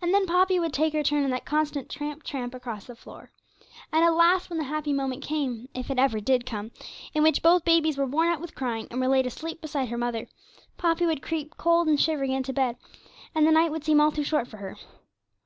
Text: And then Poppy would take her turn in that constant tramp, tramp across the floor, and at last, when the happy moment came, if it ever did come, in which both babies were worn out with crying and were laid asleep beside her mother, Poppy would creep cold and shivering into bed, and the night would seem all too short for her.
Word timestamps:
And 0.00 0.14
then 0.14 0.24
Poppy 0.24 0.58
would 0.58 0.72
take 0.72 0.94
her 0.94 1.02
turn 1.02 1.24
in 1.24 1.30
that 1.30 1.44
constant 1.44 1.90
tramp, 1.90 2.22
tramp 2.22 2.54
across 2.54 2.86
the 2.86 2.96
floor, 2.96 3.30
and 3.92 4.02
at 4.02 4.14
last, 4.14 4.48
when 4.48 4.58
the 4.58 4.64
happy 4.64 4.94
moment 4.94 5.22
came, 5.22 5.68
if 5.74 5.90
it 5.90 5.98
ever 5.98 6.20
did 6.20 6.46
come, 6.46 6.70
in 7.12 7.22
which 7.22 7.42
both 7.42 7.62
babies 7.62 7.98
were 7.98 8.06
worn 8.06 8.28
out 8.28 8.40
with 8.40 8.54
crying 8.54 8.88
and 8.90 8.98
were 8.98 9.08
laid 9.08 9.26
asleep 9.26 9.60
beside 9.60 9.90
her 9.90 9.98
mother, 9.98 10.26
Poppy 10.78 11.04
would 11.04 11.20
creep 11.20 11.58
cold 11.58 11.86
and 11.86 12.00
shivering 12.00 12.32
into 12.32 12.54
bed, 12.54 12.78
and 13.34 13.46
the 13.46 13.52
night 13.52 13.70
would 13.70 13.84
seem 13.84 14.00
all 14.00 14.10
too 14.10 14.24
short 14.24 14.48
for 14.48 14.56
her. 14.56 14.78